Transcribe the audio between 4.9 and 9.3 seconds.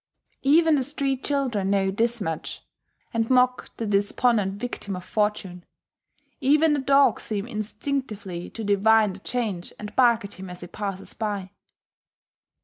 of fortune; even the dogs seem instinctively to divine the